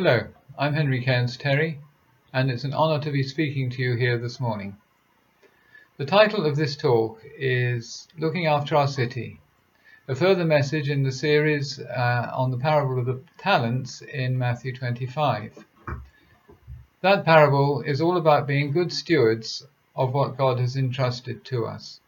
Hello, 0.00 0.28
I'm 0.56 0.74
Henry 0.74 1.02
Cairns 1.02 1.36
Terry, 1.36 1.80
and 2.32 2.52
it's 2.52 2.62
an 2.62 2.72
honour 2.72 3.02
to 3.02 3.10
be 3.10 3.24
speaking 3.24 3.68
to 3.70 3.82
you 3.82 3.96
here 3.96 4.16
this 4.16 4.38
morning. 4.38 4.76
The 5.96 6.06
title 6.06 6.46
of 6.46 6.54
this 6.54 6.76
talk 6.76 7.20
is 7.36 8.06
Looking 8.16 8.46
After 8.46 8.76
Our 8.76 8.86
City, 8.86 9.40
a 10.06 10.14
further 10.14 10.44
message 10.44 10.88
in 10.88 11.02
the 11.02 11.10
series 11.10 11.80
uh, 11.80 12.30
on 12.32 12.52
the 12.52 12.58
parable 12.58 13.00
of 13.00 13.06
the 13.06 13.20
talents 13.38 14.00
in 14.00 14.38
Matthew 14.38 14.72
25. 14.72 15.64
That 17.00 17.24
parable 17.24 17.80
is 17.80 18.00
all 18.00 18.16
about 18.16 18.46
being 18.46 18.70
good 18.70 18.92
stewards 18.92 19.66
of 19.96 20.14
what 20.14 20.38
God 20.38 20.60
has 20.60 20.76
entrusted 20.76 21.44
to 21.46 21.66
us. 21.66 21.98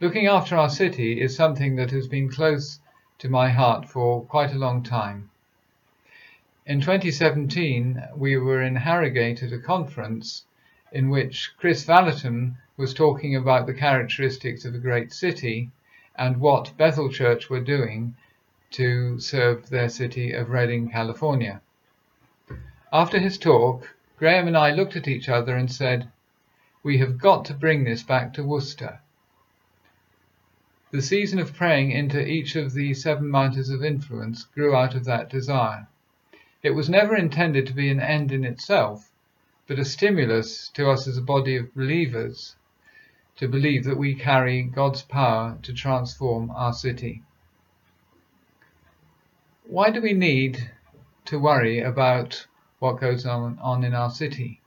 Looking 0.00 0.26
after 0.26 0.56
our 0.56 0.68
city 0.68 1.20
is 1.20 1.36
something 1.36 1.76
that 1.76 1.92
has 1.92 2.08
been 2.08 2.28
close 2.28 2.80
to 3.18 3.28
my 3.28 3.50
heart 3.50 3.88
for 3.88 4.24
quite 4.24 4.52
a 4.52 4.58
long 4.58 4.82
time. 4.82 5.29
In 6.70 6.80
2017, 6.80 8.00
we 8.14 8.36
were 8.36 8.62
in 8.62 8.76
Harrogate 8.76 9.42
at 9.42 9.52
a 9.52 9.58
conference 9.58 10.44
in 10.92 11.10
which 11.10 11.50
Kris 11.58 11.84
Vallotton 11.84 12.58
was 12.76 12.94
talking 12.94 13.34
about 13.34 13.66
the 13.66 13.74
characteristics 13.74 14.64
of 14.64 14.76
a 14.76 14.78
great 14.78 15.12
city 15.12 15.72
and 16.14 16.36
what 16.36 16.76
Bethel 16.76 17.10
Church 17.10 17.50
were 17.50 17.58
doing 17.58 18.14
to 18.70 19.18
serve 19.18 19.68
their 19.68 19.88
city 19.88 20.30
of 20.30 20.50
Redding, 20.50 20.90
California. 20.90 21.60
After 22.92 23.18
his 23.18 23.36
talk, 23.36 23.92
Graham 24.16 24.46
and 24.46 24.56
I 24.56 24.70
looked 24.70 24.94
at 24.94 25.08
each 25.08 25.28
other 25.28 25.56
and 25.56 25.72
said, 25.72 26.08
We 26.84 26.98
have 26.98 27.18
got 27.18 27.44
to 27.46 27.54
bring 27.54 27.82
this 27.82 28.04
back 28.04 28.32
to 28.34 28.44
Worcester. 28.44 29.00
The 30.92 31.02
season 31.02 31.40
of 31.40 31.52
praying 31.52 31.90
into 31.90 32.24
each 32.24 32.54
of 32.54 32.74
the 32.74 32.94
seven 32.94 33.26
mountains 33.26 33.70
of 33.70 33.82
influence 33.82 34.44
grew 34.44 34.76
out 34.76 34.94
of 34.94 35.04
that 35.06 35.28
desire. 35.28 35.88
It 36.62 36.70
was 36.70 36.90
never 36.90 37.16
intended 37.16 37.66
to 37.66 37.72
be 37.72 37.88
an 37.88 38.00
end 38.00 38.32
in 38.32 38.44
itself, 38.44 39.10
but 39.66 39.78
a 39.78 39.84
stimulus 39.84 40.68
to 40.74 40.90
us 40.90 41.08
as 41.08 41.16
a 41.16 41.22
body 41.22 41.56
of 41.56 41.74
believers 41.74 42.56
to 43.36 43.48
believe 43.48 43.84
that 43.84 43.96
we 43.96 44.14
carry 44.14 44.62
God's 44.62 45.00
power 45.00 45.58
to 45.62 45.72
transform 45.72 46.50
our 46.50 46.74
city. 46.74 47.22
Why 49.64 49.88
do 49.88 50.02
we 50.02 50.12
need 50.12 50.70
to 51.24 51.38
worry 51.38 51.80
about 51.80 52.46
what 52.78 53.00
goes 53.00 53.24
on, 53.24 53.58
on 53.62 53.82
in 53.82 53.94
our 53.94 54.10
city? 54.10 54.60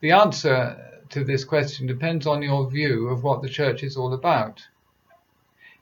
The 0.00 0.10
answer 0.10 1.00
to 1.08 1.24
this 1.24 1.44
question 1.44 1.86
depends 1.86 2.26
on 2.26 2.42
your 2.42 2.68
view 2.68 3.08
of 3.08 3.22
what 3.22 3.40
the 3.40 3.48
church 3.48 3.82
is 3.82 3.96
all 3.96 4.12
about. 4.12 4.66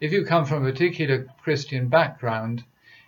If 0.00 0.12
you 0.12 0.24
come 0.24 0.44
from 0.44 0.64
a 0.64 0.70
particular 0.70 1.26
Christian 1.42 1.88
background, 1.88 2.64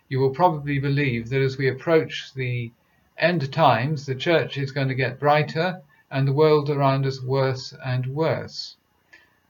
you 0.08 0.20
will 0.20 0.30
probably 0.30 0.78
believe 0.78 1.30
that 1.30 1.40
as 1.40 1.56
we 1.56 1.68
approach 1.68 2.32
the 2.34 2.70
end 3.16 3.52
times, 3.52 4.06
the 4.06 4.14
church 4.14 4.58
is 4.58 4.72
going 4.72 4.88
to 4.88 4.94
get 4.94 5.18
brighter 5.18 5.80
and 6.10 6.28
the 6.28 6.32
world 6.32 6.68
around 6.68 7.06
us 7.06 7.22
worse 7.22 7.72
and 7.84 8.06
worse. 8.06 8.76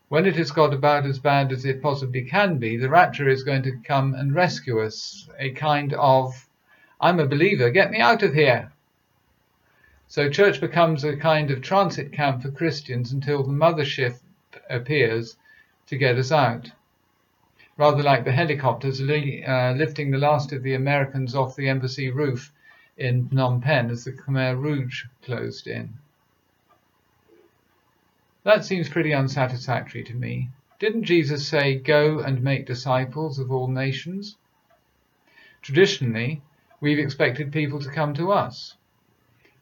When 0.08 0.26
it 0.26 0.36
has 0.36 0.50
got 0.50 0.72
about 0.72 1.06
as 1.06 1.18
bad 1.18 1.50
as 1.50 1.64
it 1.64 1.82
possibly 1.82 2.22
can 2.22 2.58
be, 2.58 2.76
the 2.76 2.88
rapture 2.88 3.28
is 3.28 3.42
going 3.42 3.62
to 3.64 3.80
come 3.84 4.14
and 4.14 4.34
rescue 4.34 4.80
us. 4.80 5.28
A 5.38 5.50
kind 5.50 5.92
of, 5.94 6.48
I'm 7.00 7.18
a 7.18 7.26
believer, 7.26 7.70
get 7.70 7.90
me 7.90 7.98
out 7.98 8.22
of 8.22 8.34
here. 8.34 8.70
So 10.06 10.30
church 10.30 10.60
becomes 10.60 11.02
a 11.02 11.16
kind 11.16 11.50
of 11.50 11.62
transit 11.62 12.12
camp 12.12 12.42
for 12.42 12.50
Christians 12.50 13.12
until 13.12 13.42
the 13.42 13.52
mothership 13.52 14.20
appears 14.70 15.36
to 15.86 15.96
get 15.96 16.16
us 16.16 16.30
out 16.30 16.70
rather 17.76 18.02
like 18.02 18.24
the 18.24 18.32
helicopters 18.32 19.00
uh, 19.00 19.74
lifting 19.76 20.10
the 20.10 20.18
last 20.18 20.52
of 20.52 20.62
the 20.62 20.74
Americans 20.74 21.34
off 21.34 21.56
the 21.56 21.68
embassy 21.68 22.10
roof 22.10 22.52
in 22.96 23.28
Phnom 23.28 23.60
Penh 23.60 23.90
as 23.90 24.04
the 24.04 24.12
Khmer 24.12 24.60
Rouge 24.60 25.04
closed 25.22 25.66
in. 25.66 25.94
That 28.44 28.64
seems 28.64 28.88
pretty 28.88 29.12
unsatisfactory 29.12 30.04
to 30.04 30.14
me. 30.14 30.50
Didn't 30.78 31.04
Jesus 31.04 31.48
say, 31.48 31.76
Go 31.76 32.20
and 32.20 32.42
make 32.42 32.66
disciples 32.66 33.38
of 33.38 33.50
all 33.50 33.68
nations? 33.68 34.36
Traditionally, 35.62 36.42
we've 36.80 36.98
expected 36.98 37.52
people 37.52 37.80
to 37.80 37.90
come 37.90 38.12
to 38.14 38.30
us. 38.30 38.76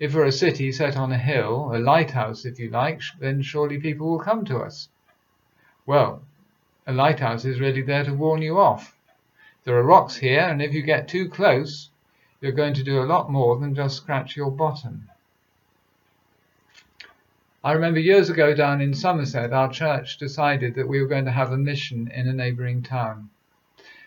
If 0.01 0.15
we're 0.15 0.25
a 0.25 0.33
city 0.33 0.73
set 0.73 0.97
on 0.97 1.13
a 1.13 1.19
hill, 1.19 1.71
a 1.73 1.79
lighthouse 1.79 2.45
if 2.45 2.59
you 2.59 2.71
like, 2.71 3.03
then 3.21 3.41
surely 3.41 3.79
people 3.79 4.11
will 4.11 4.19
come 4.19 4.45
to 4.47 4.59
us. 4.59 4.89
Well, 5.87 6.25
a 6.87 6.93
lighthouse 6.93 7.45
is 7.45 7.61
really 7.61 7.83
there 7.83 8.05
to 8.05 8.13
warn 8.15 8.43
you 8.43 8.59
off. 8.59 8.97
There 9.65 9.77
are 9.77 9.83
rocks 9.83 10.17
here, 10.17 10.41
and 10.41 10.61
if 10.61 10.75
you 10.75 10.83
get 10.83 11.09
too 11.09 11.29
close, 11.29 11.91
you're 12.41 12.53
going 12.53 12.75
to 12.75 12.83
do 12.83 13.01
a 13.01 13.07
lot 13.07 13.31
more 13.31 13.59
than 13.59 13.75
just 13.75 13.97
scratch 13.97 14.37
your 14.37 14.51
bottom. 14.51 15.09
I 17.65 17.73
remember 17.73 18.01
years 18.01 18.29
ago 18.29 18.55
down 18.55 18.81
in 18.81 18.93
Somerset, 18.93 19.53
our 19.53 19.71
church 19.71 20.19
decided 20.19 20.75
that 20.75 20.89
we 20.89 21.01
were 21.01 21.07
going 21.07 21.27
to 21.27 21.31
have 21.31 21.53
a 21.53 21.57
mission 21.57 22.11
in 22.13 22.27
a 22.27 22.33
neighbouring 22.33 22.83
town. 22.83 23.31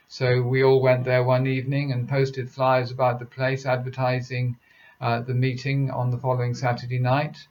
So 0.10 0.42
we 0.42 0.62
all 0.62 0.82
went 0.82 1.06
there 1.06 1.24
one 1.24 1.48
evening 1.48 1.94
and 1.94 2.10
posted 2.10 2.50
flyers 2.50 2.92
about 2.92 3.20
the 3.20 3.26
place 3.26 3.66
advertising 3.66 4.58
uh, 5.00 5.22
the 5.22 5.34
meeting 5.34 5.90
on 5.90 6.12
the 6.12 6.18
following 6.18 6.54
Saturday 6.54 7.00
night. 7.00 7.48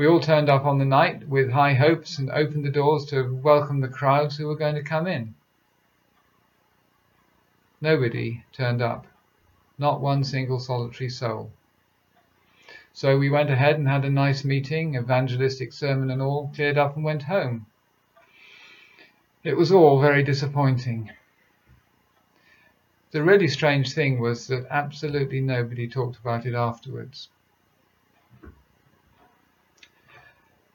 We 0.00 0.06
all 0.06 0.18
turned 0.18 0.48
up 0.48 0.64
on 0.64 0.78
the 0.78 0.86
night 0.86 1.28
with 1.28 1.50
high 1.50 1.74
hopes 1.74 2.16
and 2.16 2.30
opened 2.30 2.64
the 2.64 2.70
doors 2.70 3.04
to 3.10 3.38
welcome 3.42 3.80
the 3.80 3.88
crowds 3.88 4.38
who 4.38 4.46
were 4.46 4.56
going 4.56 4.76
to 4.76 4.82
come 4.82 5.06
in. 5.06 5.34
Nobody 7.82 8.42
turned 8.50 8.80
up, 8.80 9.06
not 9.76 10.00
one 10.00 10.24
single 10.24 10.58
solitary 10.58 11.10
soul. 11.10 11.52
So 12.94 13.18
we 13.18 13.28
went 13.28 13.50
ahead 13.50 13.76
and 13.76 13.86
had 13.86 14.06
a 14.06 14.10
nice 14.10 14.42
meeting, 14.42 14.94
evangelistic 14.94 15.70
sermon 15.70 16.10
and 16.10 16.22
all, 16.22 16.50
cleared 16.54 16.78
up 16.78 16.96
and 16.96 17.04
went 17.04 17.24
home. 17.24 17.66
It 19.44 19.54
was 19.54 19.70
all 19.70 20.00
very 20.00 20.22
disappointing. 20.22 21.10
The 23.10 23.22
really 23.22 23.48
strange 23.48 23.92
thing 23.92 24.18
was 24.18 24.46
that 24.46 24.66
absolutely 24.70 25.42
nobody 25.42 25.86
talked 25.86 26.16
about 26.16 26.46
it 26.46 26.54
afterwards. 26.54 27.28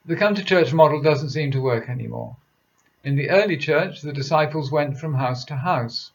The 0.07 0.15
come 0.15 0.35
to 0.35 0.43
church 0.43 0.71
model 0.71 1.01
doesn't 1.01 1.31
seem 1.31 1.49
to 1.49 1.61
work 1.61 1.89
anymore. 1.89 2.37
In 3.03 3.15
the 3.15 3.31
early 3.31 3.57
church, 3.57 4.01
the 4.01 4.13
disciples 4.13 4.71
went 4.71 4.99
from 4.99 5.15
house 5.15 5.43
to 5.45 5.55
house. 5.55 6.11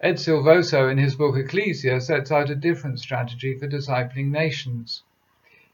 Ed 0.00 0.18
Silvoso, 0.18 0.90
in 0.90 0.98
his 0.98 1.14
book 1.14 1.36
Ekklesia, 1.36 2.02
sets 2.02 2.32
out 2.32 2.50
a 2.50 2.56
different 2.56 2.98
strategy 2.98 3.54
for 3.54 3.68
discipling 3.68 4.32
nations. 4.32 5.04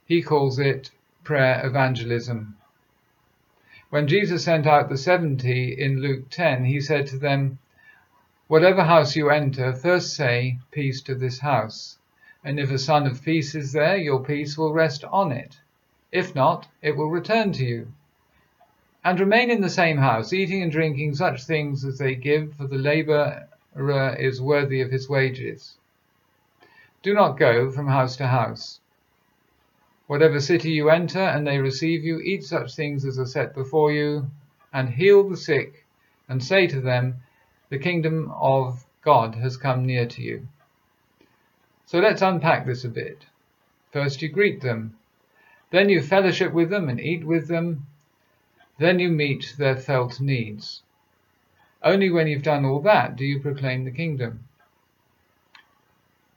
He 0.05 0.21
calls 0.21 0.59
it 0.59 0.91
prayer 1.23 1.67
evangelism. 1.67 2.59
When 3.89 4.07
Jesus 4.07 4.45
sent 4.45 4.67
out 4.67 4.91
the 4.91 4.99
seventy 4.99 5.73
in 5.73 6.03
Luke 6.03 6.29
10, 6.29 6.67
he 6.67 6.79
said 6.79 7.07
to 7.07 7.17
them, 7.17 7.59
Whatever 8.49 8.85
house 8.85 9.17
you 9.17 9.31
enter, 9.31 9.73
first 9.73 10.13
say, 10.13 10.59
Peace 10.71 11.01
to 11.01 11.15
this 11.15 11.39
house. 11.39 11.97
And 12.45 12.61
if 12.61 12.71
a 12.71 12.79
son 12.79 13.07
of 13.07 13.25
peace 13.25 13.55
is 13.55 13.73
there, 13.73 13.97
your 13.97 14.23
peace 14.23 14.59
will 14.59 14.75
rest 14.75 15.05
on 15.05 15.33
it. 15.33 15.57
If 16.15 16.33
not, 16.33 16.69
it 16.81 16.97
will 16.97 17.11
return 17.11 17.51
to 17.55 17.65
you. 17.65 17.89
And 19.03 19.19
remain 19.19 19.51
in 19.51 19.63
the 19.63 19.69
same 19.69 19.99
house, 19.99 20.33
eating 20.33 20.63
and 20.63 20.71
drinking 20.71 21.17
such 21.17 21.43
things 21.43 21.85
as 21.85 21.99
they 21.99 22.15
give, 22.15 22.55
for 22.55 22.69
the 22.69 22.79
labourer 22.79 23.49
is 24.17 24.41
worthy 24.41 24.81
of 24.81 24.93
his 24.93 25.09
wages. 25.09 25.77
Do 27.03 27.15
not 27.15 27.37
go 27.37 27.73
from 27.73 27.89
house 27.89 28.15
to 28.19 28.29
house. 28.29 28.79
Whatever 30.07 30.39
city 30.39 30.71
you 30.71 30.89
enter, 30.89 31.19
and 31.19 31.45
they 31.45 31.59
receive 31.59 32.05
you, 32.05 32.21
eat 32.21 32.45
such 32.45 32.77
things 32.77 33.05
as 33.05 33.19
are 33.19 33.27
set 33.27 33.53
before 33.53 33.91
you, 33.91 34.31
and 34.73 34.91
heal 34.91 35.29
the 35.29 35.37
sick, 35.37 35.85
and 36.29 36.45
say 36.45 36.69
to 36.69 36.81
them, 36.81 37.17
The 37.71 37.79
kingdom 37.81 38.31
of 38.37 38.87
God 39.03 39.35
has 39.35 39.57
come 39.57 39.85
near 39.85 40.07
to 40.07 40.23
you. 40.23 40.47
So 41.87 41.99
let's 41.99 42.23
unpack 42.23 42.67
this 42.67 42.85
a 42.85 42.89
bit. 42.89 43.27
First, 43.91 44.23
you 44.23 44.29
greet 44.29 44.61
them. 44.61 44.97
Then 45.75 45.89
you 45.89 46.01
fellowship 46.01 46.53
with 46.53 46.71
them 46.71 46.89
and 46.89 47.01
eat 47.01 47.25
with 47.25 47.49
them. 47.49 47.89
Then 48.79 49.01
you 49.01 49.09
meet 49.09 49.55
their 49.59 49.75
felt 49.75 50.21
needs. 50.21 50.85
Only 51.83 52.11
when 52.11 52.29
you've 52.29 52.45
done 52.45 52.65
all 52.65 52.79
that 52.83 53.17
do 53.17 53.25
you 53.25 53.41
proclaim 53.41 53.85
the 53.85 53.91
kingdom. 53.91 54.45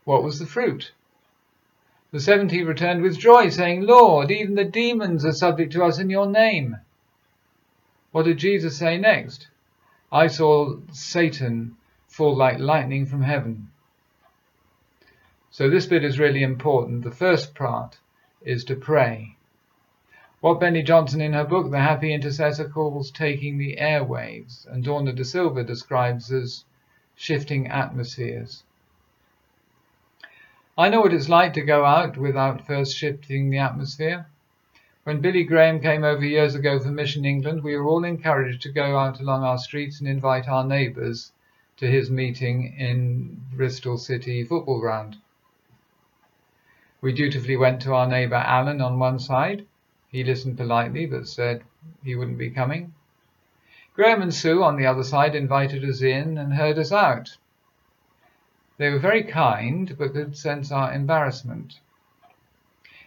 What 0.05 0.23
was 0.23 0.39
the 0.39 0.47
fruit? 0.47 0.91
The 2.09 2.19
seventy 2.19 2.63
returned 2.63 3.03
with 3.03 3.19
joy, 3.19 3.49
saying, 3.49 3.83
Lord, 3.83 4.31
even 4.31 4.55
the 4.55 4.65
demons 4.65 5.23
are 5.23 5.31
subject 5.31 5.71
to 5.73 5.83
us 5.83 5.99
in 5.99 6.09
your 6.09 6.25
name. 6.25 6.77
What 8.11 8.25
did 8.25 8.39
Jesus 8.39 8.75
say 8.75 8.97
next? 8.97 9.49
I 10.11 10.25
saw 10.25 10.77
Satan 10.91 11.77
fall 12.07 12.35
like 12.35 12.57
lightning 12.57 13.05
from 13.05 13.21
heaven. 13.21 13.69
So 15.51 15.69
this 15.69 15.85
bit 15.85 16.03
is 16.03 16.17
really 16.17 16.41
important. 16.41 17.03
The 17.03 17.11
first 17.11 17.53
part 17.53 17.99
is 18.47 18.63
to 18.63 18.75
pray. 18.75 19.35
What 20.39 20.59
Beni 20.59 20.81
Johnson 20.81 21.19
in 21.19 21.33
her 21.33 21.43
book 21.43 21.69
The 21.69 21.79
Happy 21.79 22.13
Intercessor 22.13 22.69
calls 22.69 23.11
taking 23.11 23.57
the 23.57 23.75
airwaves, 23.75 24.65
and 24.67 24.85
Dawna 24.85 25.13
De 25.13 25.25
Silva 25.25 25.63
describes 25.63 26.31
as 26.31 26.63
shifting 27.15 27.67
atmospheres. 27.67 28.63
I 30.77 30.87
know 30.89 31.01
what 31.01 31.13
it's 31.13 31.27
like 31.27 31.53
to 31.53 31.61
go 31.61 31.83
out 31.83 32.15
without 32.15 32.65
first 32.65 32.95
shifting 32.95 33.49
the 33.49 33.57
atmosphere. 33.57 34.27
When 35.03 35.21
Billy 35.21 35.43
Graham 35.43 35.81
came 35.81 36.03
over 36.03 36.23
years 36.23 36.55
ago 36.55 36.79
for 36.79 36.89
Mission 36.89 37.25
England, 37.25 37.63
we 37.63 37.75
were 37.75 37.87
all 37.87 38.03
encouraged 38.03 38.61
to 38.61 38.71
go 38.71 38.97
out 38.97 39.19
along 39.19 39.43
our 39.43 39.57
streets 39.57 39.99
and 39.99 40.07
invite 40.07 40.47
our 40.47 40.63
neighbours 40.63 41.31
to 41.77 41.87
his 41.87 42.09
meeting 42.09 42.75
in 42.77 43.41
Bristol 43.53 43.97
City 43.97 44.43
football 44.43 44.79
ground. 44.79 45.17
We 46.99 47.13
dutifully 47.13 47.55
went 47.57 47.81
to 47.83 47.93
our 47.93 48.07
neighbour 48.07 48.35
Alan 48.35 48.81
on 48.81 48.97
one 48.97 49.19
side. 49.19 49.67
He 50.09 50.23
listened 50.23 50.57
politely 50.57 51.05
but 51.05 51.27
said 51.27 51.63
he 52.03 52.15
wouldn't 52.15 52.39
be 52.39 52.49
coming. 52.49 52.95
Graham 53.93 54.21
and 54.21 54.33
Sue 54.33 54.63
on 54.63 54.77
the 54.77 54.87
other 54.87 55.03
side 55.03 55.35
invited 55.35 55.83
us 55.83 56.01
in 56.01 56.37
and 56.37 56.53
heard 56.53 56.79
us 56.79 56.91
out. 56.91 57.37
They 58.77 58.89
were 58.89 58.99
very 58.99 59.23
kind, 59.23 59.95
but 59.97 60.13
could 60.13 60.37
sense 60.37 60.71
our 60.71 60.91
embarrassment. 60.91 61.79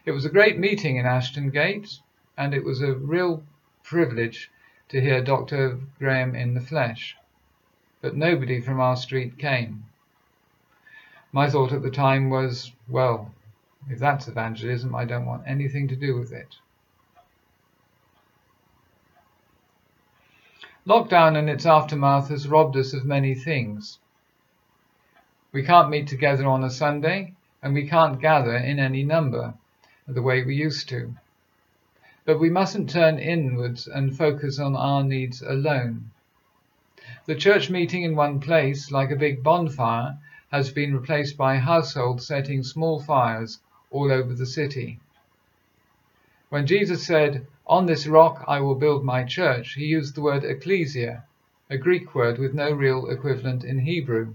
It 0.05 0.13
was 0.13 0.25
a 0.25 0.31
great 0.31 0.59
meeting 0.59 0.97
in 0.97 1.07
Ashton 1.07 1.51
Gate, 1.51 1.99
and 2.37 2.55
it 2.55 2.65
was 2.65 2.81
a 2.83 2.95
real 2.95 3.43
privilege 3.83 4.51
to 4.89 5.01
hear 5.01 5.23
Dr. 5.23 5.79
Graham 5.99 6.35
in 6.35 6.55
the 6.55 6.61
flesh. 6.61 7.17
But 8.01 8.17
nobody 8.17 8.61
from 8.61 8.81
our 8.81 8.97
street 8.97 9.39
came. 9.39 9.85
My 11.33 11.51
thought 11.51 11.73
at 11.73 11.83
the 11.83 11.91
time 11.91 12.31
was, 12.31 12.73
well, 12.89 13.33
if 13.89 13.99
that's 13.99 14.29
evangelism, 14.29 14.95
I 14.95 15.05
don't 15.05 15.27
want 15.27 15.45
anything 15.47 15.89
to 15.89 15.97
do 15.97 16.17
with 16.17 16.33
it. 16.33 16.57
Lockdown 20.87 21.37
and 21.37 21.49
its 21.49 21.67
aftermath 21.67 22.29
has 22.29 22.49
robbed 22.49 22.77
us 22.77 22.93
of 22.93 23.05
many 23.05 23.35
things. 23.35 23.99
We 25.53 25.63
can't 25.63 25.91
meet 25.91 26.07
together 26.07 26.47
on 26.47 26.63
a 26.63 26.71
Sunday, 26.71 27.35
and 27.63 27.75
we 27.75 27.89
can't 27.89 28.21
gather 28.21 28.57
in 28.57 28.79
any 28.79 29.03
number 29.03 29.55
the 30.07 30.23
way 30.23 30.43
we 30.43 30.55
used 30.55 30.89
to. 30.89 31.15
But 32.25 32.39
we 32.39 32.51
mustn't 32.51 32.91
turn 32.91 33.19
inwards 33.19 33.87
and 33.87 34.17
focus 34.17 34.59
on 34.59 34.77
our 34.77 35.03
needs 35.03 35.43
alone. 35.43 36.11
The 37.27 37.35
church 37.35 37.71
meeting 37.71 38.03
in 38.03 38.15
one 38.15 38.41
place, 38.41 38.91
like 38.91 39.11
a 39.11 39.17
big 39.17 39.43
bonfire, 39.43 40.19
has 40.53 40.71
been 40.71 40.95
replaced 40.95 41.37
by 41.37 41.57
households 41.57 42.27
setting 42.27 42.63
small 42.63 43.01
fires 43.01 43.59
all 43.91 44.13
over 44.13 44.35
the 44.35 44.47
city. 44.47 44.99
When 46.49 46.67
Jesus 46.67 47.07
said, 47.07 47.47
On 47.67 47.87
this 47.87 48.07
rock 48.07 48.45
I 48.49 48.61
will 48.61 48.75
build 48.75 49.05
my 49.05 49.25
church, 49.25 49.75
he 49.75 49.85
used 49.85 50.15
the 50.15 50.23
word 50.23 50.45
ecclesia, 50.45 51.25
a 51.69 51.79
Greek 51.79 52.15
word 52.15 52.39
with 52.39 52.55
no 52.55 52.73
real 52.73 53.09
equivalent 53.09 53.63
in 53.63 53.79
Hebrew. 53.81 54.35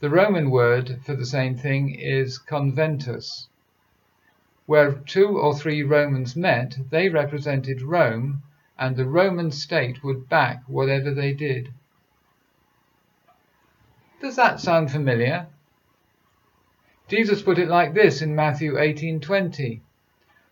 The 0.00 0.10
Roman 0.10 0.50
word 0.50 1.00
for 1.04 1.14
the 1.14 1.26
same 1.26 1.56
thing 1.56 1.94
is 1.94 2.38
conventus. 2.38 3.48
Where 4.66 4.92
two 4.92 5.38
or 5.38 5.54
three 5.54 5.82
Romans 5.82 6.34
met, 6.34 6.78
they 6.90 7.08
represented 7.08 7.82
Rome, 7.82 8.42
and 8.78 8.96
the 8.96 9.06
Roman 9.06 9.50
state 9.50 10.02
would 10.02 10.28
back 10.28 10.62
whatever 10.66 11.12
they 11.12 11.32
did. 11.32 11.72
Does 14.20 14.36
that 14.36 14.60
sound 14.60 14.90
familiar? 14.90 15.46
Jesus 17.06 17.42
put 17.42 17.58
it 17.58 17.68
like 17.68 17.92
this 17.92 18.22
in 18.22 18.34
Matthew 18.34 18.78
18:20. 18.78 19.82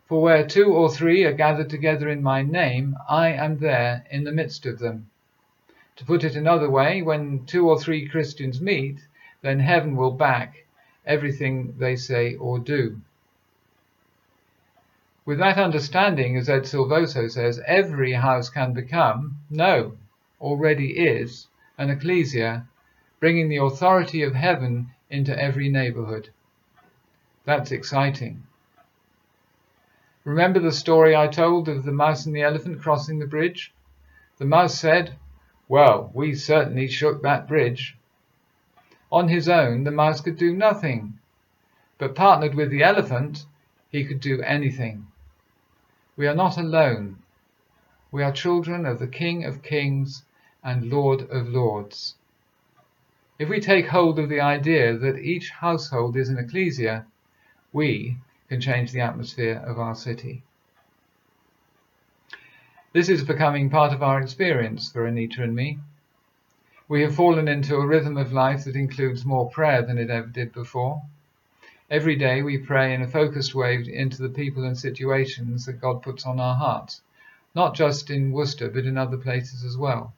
For 0.05 0.21
where 0.21 0.45
two 0.45 0.71
or 0.71 0.87
three 0.87 1.25
are 1.25 1.33
gathered 1.33 1.71
together 1.71 2.07
in 2.07 2.21
my 2.21 2.43
name, 2.43 2.95
I 3.09 3.29
am 3.29 3.57
there 3.57 4.05
in 4.11 4.23
the 4.23 4.31
midst 4.31 4.67
of 4.67 4.77
them. 4.77 5.09
To 5.95 6.05
put 6.05 6.23
it 6.23 6.35
another 6.35 6.69
way, 6.69 7.01
when 7.01 7.45
two 7.47 7.67
or 7.67 7.79
three 7.79 8.07
Christians 8.07 8.61
meet, 8.61 8.99
then 9.41 9.61
heaven 9.61 9.95
will 9.95 10.11
back 10.11 10.65
everything 11.07 11.73
they 11.79 11.95
say 11.95 12.35
or 12.35 12.59
do. 12.59 13.01
With 15.25 15.39
that 15.39 15.57
understanding, 15.57 16.37
as 16.37 16.49
Ed 16.49 16.67
Silvoso 16.67 17.31
says, 17.31 17.59
every 17.65 18.11
house 18.11 18.49
can 18.49 18.73
become, 18.73 19.39
no, 19.49 19.97
already 20.39 20.99
is, 20.99 21.47
an 21.79 21.89
ecclesia, 21.89 22.67
bringing 23.19 23.49
the 23.49 23.57
authority 23.57 24.21
of 24.21 24.35
heaven 24.35 24.91
into 25.09 25.35
every 25.35 25.67
neighborhood. 25.67 26.29
That's 27.45 27.71
exciting. 27.71 28.43
Remember 30.23 30.61
the 30.61 30.71
story 30.71 31.13
I 31.13 31.27
told 31.27 31.67
of 31.67 31.83
the 31.83 31.91
mouse 31.91 32.25
and 32.25 32.33
the 32.33 32.43
elephant 32.43 32.81
crossing 32.81 33.19
the 33.19 33.27
bridge? 33.27 33.73
The 34.37 34.45
mouse 34.45 34.79
said, 34.79 35.17
Well, 35.67 36.09
we 36.13 36.35
certainly 36.35 36.87
shook 36.87 37.21
that 37.21 37.47
bridge. 37.47 37.97
On 39.11 39.27
his 39.27 39.49
own, 39.49 39.83
the 39.83 39.91
mouse 39.91 40.21
could 40.21 40.37
do 40.37 40.55
nothing, 40.55 41.19
but 41.97 42.15
partnered 42.15 42.55
with 42.55 42.71
the 42.71 42.83
elephant, 42.83 43.45
he 43.91 44.05
could 44.05 44.21
do 44.21 44.41
anything. 44.41 45.07
We 46.15 46.27
are 46.27 46.35
not 46.35 46.57
alone. 46.57 47.17
We 48.11 48.23
are 48.23 48.31
children 48.31 48.85
of 48.85 48.99
the 48.99 49.07
King 49.07 49.43
of 49.43 49.61
Kings 49.61 50.23
and 50.63 50.89
Lord 50.89 51.29
of 51.29 51.49
Lords. 51.49 52.15
If 53.37 53.49
we 53.49 53.59
take 53.59 53.87
hold 53.87 54.17
of 54.17 54.29
the 54.29 54.39
idea 54.39 54.97
that 54.97 55.19
each 55.19 55.49
household 55.49 56.15
is 56.15 56.29
an 56.29 56.37
ecclesia, 56.37 57.05
we 57.73 58.15
can 58.47 58.61
change 58.61 58.91
the 58.91 59.01
atmosphere 59.01 59.61
of 59.65 59.79
our 59.79 59.95
city. 59.95 60.43
This 62.93 63.09
is 63.09 63.23
becoming 63.23 63.71
part 63.71 63.91
of 63.91 64.03
our 64.03 64.21
experience 64.21 64.91
for 64.91 65.07
Anita 65.07 65.41
and 65.41 65.55
me. 65.55 65.79
We 66.87 67.01
have 67.01 67.15
fallen 67.15 67.47
into 67.47 67.75
a 67.77 67.87
rhythm 67.87 68.17
of 68.17 68.31
life 68.31 68.65
that 68.65 68.75
includes 68.75 69.25
more 69.25 69.49
prayer 69.49 69.81
than 69.81 69.97
it 69.97 70.11
ever 70.11 70.27
did 70.27 70.53
before. 70.53 71.01
Every 71.89 72.15
day 72.15 72.43
we 72.43 72.59
pray 72.59 72.93
in 72.93 73.01
a 73.01 73.07
focused 73.07 73.55
way 73.55 73.83
into 73.91 74.21
the 74.21 74.29
people 74.29 74.63
and 74.63 74.77
situations 74.77 75.65
that 75.65 75.81
God 75.81 76.03
puts 76.03 76.25
on 76.25 76.39
our 76.39 76.55
hearts, 76.55 77.01
not 77.55 77.73
just 77.73 78.11
in 78.11 78.31
Worcester 78.31 78.69
but 78.69 78.85
in 78.85 78.97
other 78.97 79.17
places 79.17 79.63
as 79.63 79.75
well. 79.75 80.13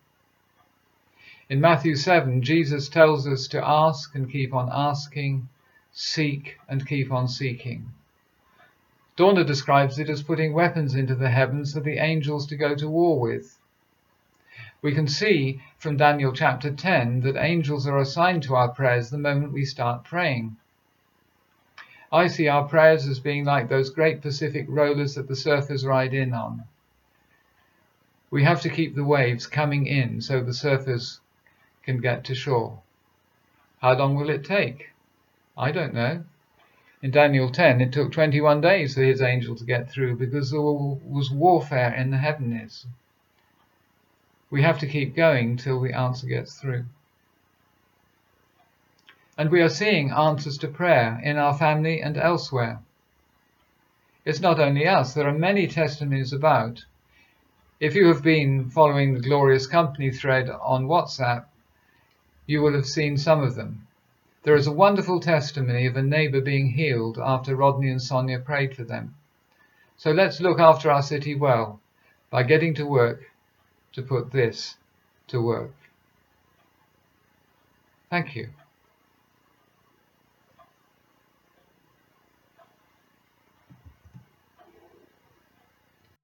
In 1.47 1.61
Matthew 1.61 1.95
7, 1.95 2.41
Jesus 2.41 2.89
tells 2.89 3.27
us 3.27 3.47
to 3.49 3.65
ask 3.65 4.13
and 4.15 4.29
keep 4.29 4.53
on 4.53 4.67
asking, 4.69 5.47
seek 5.97 6.57
and 6.67 6.85
keep 6.85 7.09
on 7.09 7.25
seeking. 7.25 7.89
Dawna 9.17 9.45
describes 9.45 9.97
it 9.97 10.09
as 10.09 10.23
putting 10.23 10.51
weapons 10.51 10.93
into 10.93 11.15
the 11.15 11.29
heavens 11.29 11.73
for 11.73 11.79
the 11.79 11.99
angels 11.99 12.45
to 12.47 12.57
go 12.57 12.75
to 12.75 12.89
war 12.89 13.17
with. 13.17 13.57
We 14.81 14.93
can 14.93 15.07
see 15.07 15.61
from 15.77 15.95
Daniel 15.95 16.33
chapter 16.33 16.69
10 16.69 17.21
that 17.21 17.37
angels 17.37 17.87
are 17.87 17.97
assigned 17.97 18.43
to 18.43 18.55
our 18.55 18.67
prayers 18.67 19.09
the 19.09 19.17
moment 19.17 19.53
we 19.53 19.63
start 19.63 20.03
praying. 20.03 20.57
I 22.11 22.27
see 22.27 22.49
our 22.49 22.67
prayers 22.67 23.07
as 23.07 23.21
being 23.21 23.45
like 23.45 23.69
those 23.69 23.89
great 23.89 24.21
Pacific 24.21 24.65
rollers 24.67 25.15
that 25.15 25.29
the 25.29 25.33
surfers 25.33 25.85
ride 25.85 26.13
in 26.13 26.33
on. 26.33 26.65
We 28.29 28.43
have 28.43 28.59
to 28.63 28.69
keep 28.69 28.95
the 28.95 29.05
waves 29.05 29.47
coming 29.47 29.87
in 29.87 30.19
so 30.19 30.41
the 30.41 30.51
surfers 30.51 31.21
can 31.83 32.01
get 32.01 32.25
to 32.25 32.35
shore. 32.35 32.81
How 33.79 33.93
long 33.93 34.15
will 34.15 34.29
it 34.29 34.43
take? 34.43 34.89
I 35.57 35.71
don't 35.71 35.93
know. 35.93 36.23
In 37.01 37.11
Daniel 37.11 37.49
10, 37.49 37.81
it 37.81 37.93
took 37.93 38.11
21 38.11 38.61
days 38.61 38.95
for 38.95 39.03
his 39.03 39.21
angel 39.21 39.55
to 39.55 39.63
get 39.63 39.89
through 39.89 40.15
because 40.17 40.51
there 40.51 40.61
was 40.61 41.31
warfare 41.31 41.93
in 41.93 42.11
the 42.11 42.17
heavens. 42.17 42.87
We 44.49 44.63
have 44.63 44.79
to 44.79 44.87
keep 44.87 45.15
going 45.15 45.57
till 45.57 45.79
the 45.81 45.93
answer 45.93 46.27
gets 46.27 46.59
through. 46.59 46.85
And 49.37 49.49
we 49.49 49.61
are 49.61 49.69
seeing 49.69 50.11
answers 50.11 50.57
to 50.59 50.67
prayer 50.67 51.19
in 51.23 51.37
our 51.37 51.57
family 51.57 52.01
and 52.01 52.17
elsewhere. 52.17 52.79
It's 54.25 54.39
not 54.39 54.59
only 54.59 54.87
us, 54.87 55.13
there 55.13 55.27
are 55.27 55.37
many 55.37 55.67
testimonies 55.67 56.33
about. 56.33 56.83
If 57.79 57.95
you 57.95 58.07
have 58.07 58.23
been 58.23 58.69
following 58.69 59.13
the 59.13 59.19
Glorious 59.19 59.67
Company 59.67 60.11
thread 60.11 60.49
on 60.49 60.87
WhatsApp, 60.87 61.45
you 62.45 62.61
will 62.61 62.73
have 62.73 62.87
seen 62.87 63.17
some 63.17 63.43
of 63.43 63.55
them. 63.55 63.84
There 64.45 64.55
is 64.55 64.67
a 64.67 64.71
wonderful 64.71 65.19
testimony 65.19 65.87
of 65.87 65.97
a 65.97 66.03
neighbour 66.03 66.39
being 66.39 66.69
healed 66.69 67.17
after 67.17 67.55
Rodney 67.55 67.89
and 67.89 67.99
Sonia 67.99 68.37
prayed 68.37 68.75
for 68.75 68.83
them. 68.83 69.15
So 69.97 70.11
let's 70.11 70.39
look 70.39 70.59
after 70.59 70.91
our 70.91 71.01
city 71.01 71.33
well 71.33 71.79
by 72.29 72.43
getting 72.43 72.75
to 72.75 72.85
work 72.85 73.31
to 73.93 74.03
put 74.03 74.31
this 74.31 74.75
to 75.29 75.41
work. 75.41 75.73
Thank 78.11 78.35
you. 78.35 78.49